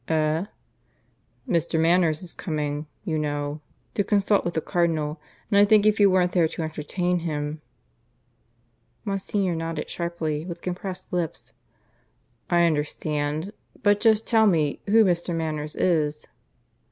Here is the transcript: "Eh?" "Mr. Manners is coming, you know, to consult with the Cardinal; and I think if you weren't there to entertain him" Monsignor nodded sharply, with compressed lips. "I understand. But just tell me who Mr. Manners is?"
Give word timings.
"Eh?" 0.07 0.45
"Mr. 1.47 1.79
Manners 1.79 2.23
is 2.23 2.33
coming, 2.33 2.87
you 3.03 3.19
know, 3.19 3.61
to 3.93 4.03
consult 4.03 4.43
with 4.43 4.55
the 4.55 4.59
Cardinal; 4.59 5.21
and 5.51 5.59
I 5.59 5.63
think 5.63 5.85
if 5.85 5.99
you 5.99 6.09
weren't 6.09 6.31
there 6.31 6.47
to 6.47 6.63
entertain 6.63 7.19
him" 7.19 7.61
Monsignor 9.05 9.53
nodded 9.55 9.91
sharply, 9.91 10.43
with 10.43 10.61
compressed 10.63 11.13
lips. 11.13 11.53
"I 12.49 12.63
understand. 12.63 13.53
But 13.83 13.99
just 13.99 14.25
tell 14.25 14.47
me 14.47 14.81
who 14.87 15.05
Mr. 15.05 15.35
Manners 15.35 15.75
is?" 15.75 16.25